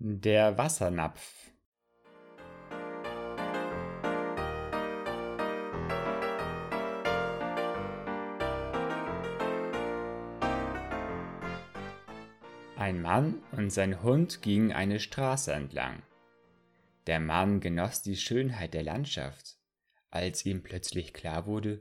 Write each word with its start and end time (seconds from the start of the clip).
Der 0.00 0.56
Wassernapf 0.56 1.50
Ein 12.76 13.02
Mann 13.02 13.42
und 13.50 13.70
sein 13.70 14.00
Hund 14.04 14.40
gingen 14.40 14.70
eine 14.70 15.00
Straße 15.00 15.52
entlang. 15.52 16.04
Der 17.08 17.18
Mann 17.18 17.58
genoss 17.58 18.00
die 18.00 18.14
Schönheit 18.14 18.74
der 18.74 18.84
Landschaft, 18.84 19.56
als 20.10 20.46
ihm 20.46 20.62
plötzlich 20.62 21.12
klar 21.12 21.46
wurde, 21.46 21.80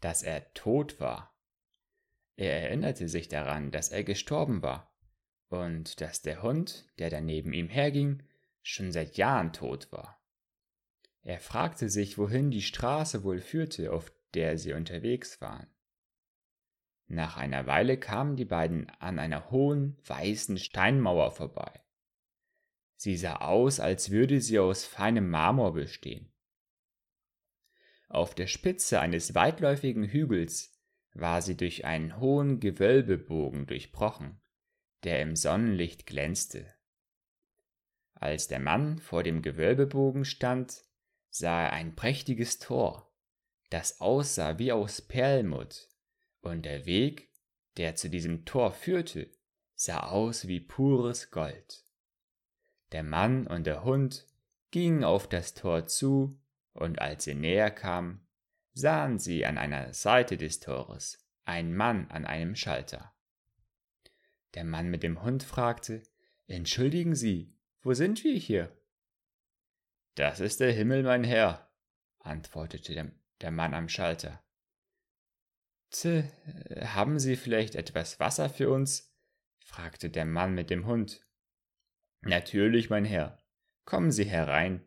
dass 0.00 0.24
er 0.24 0.52
tot 0.54 0.98
war. 0.98 1.32
Er 2.34 2.60
erinnerte 2.60 3.08
sich 3.08 3.28
daran, 3.28 3.70
dass 3.70 3.90
er 3.90 4.02
gestorben 4.02 4.62
war 4.64 4.92
und 5.52 6.00
dass 6.00 6.22
der 6.22 6.42
Hund, 6.42 6.86
der 6.98 7.10
da 7.10 7.20
neben 7.20 7.52
ihm 7.52 7.68
herging, 7.68 8.22
schon 8.62 8.92
seit 8.92 9.16
Jahren 9.16 9.52
tot 9.52 9.90
war. 9.92 10.20
Er 11.22 11.40
fragte 11.40 11.88
sich, 11.88 12.18
wohin 12.18 12.50
die 12.50 12.62
Straße 12.62 13.22
wohl 13.22 13.40
führte, 13.40 13.92
auf 13.92 14.12
der 14.34 14.58
sie 14.58 14.72
unterwegs 14.72 15.40
waren. 15.40 15.66
Nach 17.06 17.36
einer 17.36 17.66
Weile 17.66 17.98
kamen 17.98 18.36
die 18.36 18.44
beiden 18.44 18.88
an 18.98 19.18
einer 19.18 19.50
hohen, 19.50 19.98
weißen 20.06 20.58
Steinmauer 20.58 21.30
vorbei. 21.30 21.82
Sie 22.96 23.16
sah 23.16 23.36
aus, 23.36 23.80
als 23.80 24.10
würde 24.10 24.40
sie 24.40 24.58
aus 24.58 24.84
feinem 24.84 25.28
Marmor 25.28 25.74
bestehen. 25.74 26.32
Auf 28.08 28.34
der 28.34 28.46
Spitze 28.46 29.00
eines 29.00 29.34
weitläufigen 29.34 30.04
Hügels 30.04 30.78
war 31.14 31.42
sie 31.42 31.56
durch 31.56 31.84
einen 31.84 32.18
hohen 32.18 32.60
Gewölbebogen 32.60 33.66
durchbrochen, 33.66 34.41
der 35.04 35.20
im 35.20 35.36
Sonnenlicht 35.36 36.06
glänzte. 36.06 36.72
Als 38.14 38.46
der 38.48 38.60
Mann 38.60 38.98
vor 38.98 39.22
dem 39.22 39.42
Gewölbebogen 39.42 40.24
stand, 40.24 40.84
sah 41.30 41.64
er 41.64 41.72
ein 41.72 41.96
prächtiges 41.96 42.58
Tor, 42.58 43.12
das 43.70 44.00
aussah 44.00 44.58
wie 44.58 44.70
aus 44.70 45.02
Perlmutt, 45.02 45.88
und 46.40 46.64
der 46.64 46.86
Weg, 46.86 47.30
der 47.76 47.96
zu 47.96 48.10
diesem 48.10 48.44
Tor 48.44 48.72
führte, 48.72 49.30
sah 49.74 50.08
aus 50.10 50.46
wie 50.46 50.60
pures 50.60 51.30
Gold. 51.30 51.84
Der 52.92 53.02
Mann 53.02 53.46
und 53.46 53.66
der 53.66 53.84
Hund 53.84 54.26
gingen 54.70 55.04
auf 55.04 55.28
das 55.28 55.54
Tor 55.54 55.86
zu, 55.86 56.38
und 56.74 57.00
als 57.00 57.24
sie 57.24 57.34
näher 57.34 57.70
kamen, 57.70 58.26
sahen 58.74 59.18
sie 59.18 59.44
an 59.44 59.58
einer 59.58 59.92
Seite 59.94 60.36
des 60.36 60.60
Tores 60.60 61.18
einen 61.44 61.74
Mann 61.74 62.08
an 62.10 62.24
einem 62.24 62.54
Schalter. 62.54 63.12
Der 64.54 64.64
Mann 64.64 64.88
mit 64.88 65.02
dem 65.02 65.22
Hund 65.22 65.42
fragte, 65.42 66.02
Entschuldigen 66.46 67.14
Sie, 67.14 67.56
wo 67.80 67.94
sind 67.94 68.22
wir 68.24 68.34
hier? 68.34 68.76
Das 70.14 70.40
ist 70.40 70.60
der 70.60 70.72
Himmel, 70.72 71.02
mein 71.02 71.24
Herr, 71.24 71.70
antwortete 72.18 73.12
der, 73.40 73.50
Mann 73.50 73.72
am 73.74 73.88
Schalter. 73.88 74.44
Tse, 75.90 76.30
haben 76.80 77.18
Sie 77.18 77.36
vielleicht 77.36 77.74
etwas 77.74 78.20
Wasser 78.20 78.50
für 78.50 78.70
uns? 78.70 79.16
fragte 79.64 80.10
der 80.10 80.26
Mann 80.26 80.54
mit 80.54 80.68
dem 80.68 80.86
Hund. 80.86 81.26
Natürlich, 82.20 82.90
mein 82.90 83.04
Herr. 83.04 83.38
Kommen 83.84 84.12
Sie 84.12 84.24
herein, 84.24 84.84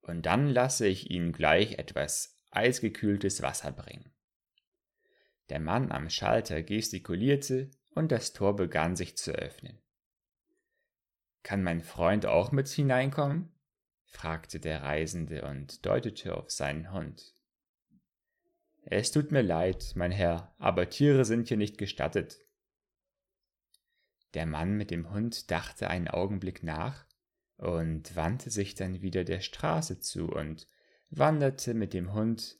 und 0.00 0.26
dann 0.26 0.48
lasse 0.48 0.86
ich 0.86 1.10
Ihnen 1.10 1.32
gleich 1.32 1.78
etwas 1.78 2.40
eisgekühltes 2.50 3.42
Wasser 3.42 3.72
bringen. 3.72 4.12
Der 5.48 5.60
Mann 5.60 5.92
am 5.92 6.10
Schalter 6.10 6.62
gestikulierte, 6.62 7.70
und 7.94 8.12
das 8.12 8.32
Tor 8.32 8.56
begann 8.56 8.96
sich 8.96 9.16
zu 9.16 9.32
öffnen. 9.32 9.78
Kann 11.42 11.62
mein 11.62 11.80
Freund 11.80 12.26
auch 12.26 12.52
mit 12.52 12.68
hineinkommen? 12.68 13.52
fragte 14.04 14.60
der 14.60 14.82
Reisende 14.82 15.42
und 15.44 15.84
deutete 15.86 16.36
auf 16.36 16.50
seinen 16.50 16.92
Hund. 16.92 17.34
Es 18.84 19.10
tut 19.10 19.32
mir 19.32 19.42
leid, 19.42 19.92
mein 19.94 20.12
Herr, 20.12 20.54
aber 20.58 20.88
Tiere 20.90 21.24
sind 21.24 21.48
hier 21.48 21.56
nicht 21.56 21.78
gestattet. 21.78 22.38
Der 24.34 24.46
Mann 24.46 24.76
mit 24.76 24.90
dem 24.90 25.10
Hund 25.10 25.50
dachte 25.50 25.88
einen 25.88 26.08
Augenblick 26.08 26.62
nach 26.62 27.06
und 27.56 28.16
wandte 28.16 28.50
sich 28.50 28.74
dann 28.74 29.02
wieder 29.02 29.24
der 29.24 29.40
Straße 29.40 30.00
zu 30.00 30.28
und 30.28 30.66
wanderte 31.10 31.74
mit 31.74 31.92
dem 31.92 32.12
Hund 32.12 32.58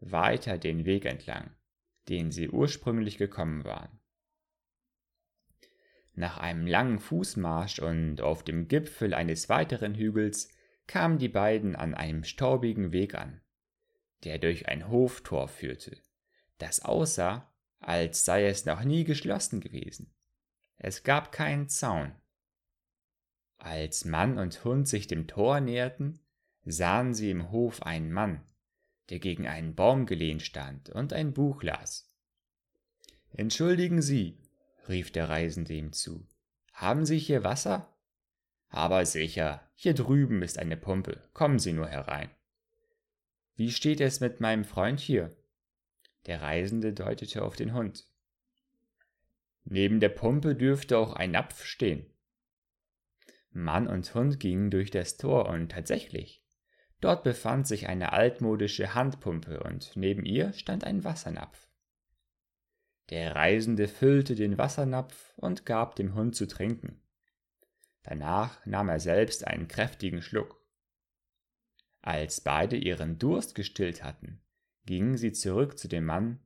weiter 0.00 0.58
den 0.58 0.84
Weg 0.84 1.04
entlang, 1.04 1.54
den 2.08 2.30
sie 2.30 2.48
ursprünglich 2.48 3.18
gekommen 3.18 3.64
waren. 3.64 4.00
Nach 6.18 6.38
einem 6.38 6.66
langen 6.66 6.98
Fußmarsch 6.98 7.78
und 7.78 8.20
auf 8.20 8.42
dem 8.42 8.68
Gipfel 8.68 9.14
eines 9.14 9.48
weiteren 9.48 9.94
Hügels 9.94 10.48
kamen 10.86 11.18
die 11.18 11.28
beiden 11.28 11.76
an 11.76 11.94
einem 11.94 12.24
staubigen 12.24 12.92
Weg 12.92 13.14
an 13.14 13.40
der 14.24 14.38
durch 14.38 14.68
ein 14.68 14.88
Hoftor 14.88 15.48
führte, 15.48 15.96
das 16.58 16.84
aussah, 16.84 17.52
als 17.80 18.24
sei 18.24 18.46
es 18.46 18.64
noch 18.64 18.82
nie 18.82 19.04
geschlossen 19.04 19.60
gewesen. 19.60 20.12
Es 20.76 21.02
gab 21.02 21.32
keinen 21.32 21.68
Zaun. 21.68 22.12
Als 23.58 24.04
Mann 24.04 24.38
und 24.38 24.64
Hund 24.64 24.88
sich 24.88 25.06
dem 25.06 25.26
Tor 25.26 25.60
näherten, 25.60 26.20
sahen 26.64 27.14
sie 27.14 27.30
im 27.30 27.50
Hof 27.50 27.82
einen 27.82 28.12
Mann, 28.12 28.44
der 29.10 29.18
gegen 29.18 29.46
einen 29.46 29.74
Baum 29.74 30.06
gelehnt 30.06 30.42
stand 30.42 30.90
und 30.90 31.12
ein 31.12 31.32
Buch 31.32 31.62
las. 31.62 32.08
Entschuldigen 33.32 34.00
Sie, 34.02 34.38
rief 34.88 35.12
der 35.12 35.28
Reisende 35.28 35.74
ihm 35.74 35.92
zu, 35.92 36.26
haben 36.72 37.04
Sie 37.04 37.18
hier 37.18 37.44
Wasser? 37.44 37.94
Aber 38.68 39.04
sicher, 39.06 39.68
hier 39.74 39.94
drüben 39.94 40.42
ist 40.42 40.58
eine 40.58 40.76
Pumpe, 40.76 41.22
kommen 41.32 41.58
Sie 41.58 41.72
nur 41.72 41.88
herein. 41.88 42.30
Wie 43.56 43.72
steht 43.72 44.00
es 44.00 44.20
mit 44.20 44.40
meinem 44.40 44.64
Freund 44.64 45.00
hier? 45.00 45.36
Der 46.26 46.42
Reisende 46.42 46.92
deutete 46.92 47.42
auf 47.42 47.56
den 47.56 47.74
Hund. 47.74 48.06
Neben 49.64 50.00
der 50.00 50.10
Pumpe 50.10 50.54
dürfte 50.54 50.98
auch 50.98 51.12
ein 51.12 51.32
Napf 51.32 51.64
stehen. 51.64 52.06
Mann 53.50 53.88
und 53.88 54.14
Hund 54.14 54.38
gingen 54.38 54.70
durch 54.70 54.90
das 54.90 55.16
Tor 55.16 55.48
und 55.48 55.70
tatsächlich, 55.70 56.44
dort 57.00 57.24
befand 57.24 57.66
sich 57.66 57.88
eine 57.88 58.12
altmodische 58.12 58.94
Handpumpe 58.94 59.60
und 59.62 59.92
neben 59.96 60.24
ihr 60.24 60.52
stand 60.52 60.84
ein 60.84 61.02
Wassernapf. 61.02 61.67
Der 63.10 63.34
Reisende 63.34 63.88
füllte 63.88 64.34
den 64.34 64.58
Wassernapf 64.58 65.32
und 65.36 65.64
gab 65.64 65.96
dem 65.96 66.14
Hund 66.14 66.36
zu 66.36 66.46
trinken. 66.46 67.02
Danach 68.02 68.64
nahm 68.66 68.88
er 68.88 69.00
selbst 69.00 69.46
einen 69.46 69.68
kräftigen 69.68 70.22
Schluck. 70.22 70.62
Als 72.00 72.40
beide 72.40 72.76
ihren 72.76 73.18
Durst 73.18 73.54
gestillt 73.54 74.02
hatten, 74.04 74.42
gingen 74.84 75.16
sie 75.16 75.32
zurück 75.32 75.78
zu 75.78 75.88
dem 75.88 76.04
Mann, 76.04 76.40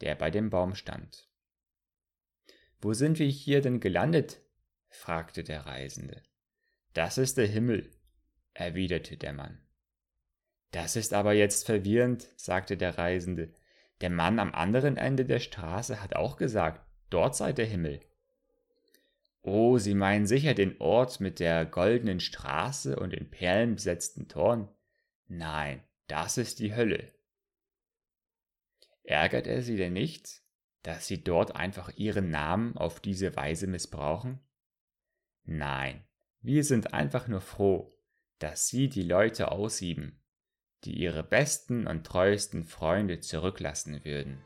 der 0.00 0.14
bei 0.14 0.30
dem 0.30 0.50
Baum 0.50 0.74
stand. 0.74 1.28
Wo 2.80 2.92
sind 2.92 3.18
wir 3.18 3.26
hier 3.26 3.60
denn 3.60 3.80
gelandet? 3.80 4.42
fragte 4.88 5.42
der 5.42 5.66
Reisende. 5.66 6.22
Das 6.92 7.18
ist 7.18 7.36
der 7.36 7.46
Himmel, 7.46 7.90
erwiderte 8.54 9.16
der 9.16 9.32
Mann. 9.32 9.60
Das 10.70 10.96
ist 10.96 11.12
aber 11.12 11.32
jetzt 11.32 11.66
verwirrend, 11.66 12.28
sagte 12.36 12.76
der 12.76 12.96
Reisende. 12.96 13.52
Der 14.00 14.10
Mann 14.10 14.38
am 14.38 14.52
anderen 14.52 14.96
Ende 14.96 15.24
der 15.24 15.38
Straße 15.38 16.02
hat 16.02 16.16
auch 16.16 16.36
gesagt, 16.36 16.84
dort 17.10 17.34
sei 17.34 17.52
der 17.52 17.66
Himmel. 17.66 18.00
Oh, 19.42 19.78
Sie 19.78 19.94
meinen 19.94 20.26
sicher 20.26 20.54
den 20.54 20.80
Ort 20.80 21.20
mit 21.20 21.38
der 21.38 21.64
goldenen 21.64 22.20
Straße 22.20 22.96
und 22.96 23.12
den 23.12 23.30
perlenbesetzten 23.30 24.28
Toren? 24.28 24.68
Nein, 25.28 25.82
das 26.08 26.36
ist 26.36 26.58
die 26.58 26.74
Hölle. 26.74 27.12
Ärgert 29.04 29.46
er 29.46 29.62
sie 29.62 29.76
denn 29.76 29.92
nicht, 29.92 30.42
dass 30.82 31.06
sie 31.06 31.22
dort 31.22 31.54
einfach 31.54 31.92
ihren 31.96 32.30
Namen 32.30 32.76
auf 32.76 33.00
diese 33.00 33.36
Weise 33.36 33.68
missbrauchen? 33.68 34.40
Nein, 35.44 36.04
wir 36.40 36.64
sind 36.64 36.92
einfach 36.92 37.28
nur 37.28 37.40
froh, 37.40 37.96
dass 38.40 38.68
sie 38.68 38.88
die 38.88 39.02
Leute 39.02 39.52
aussieben, 39.52 40.20
die 40.84 40.98
ihre 40.98 41.22
besten 41.22 41.86
und 41.86 42.04
treuesten 42.04 42.64
Freunde 42.64 43.20
zurücklassen 43.20 44.04
würden. 44.04 44.38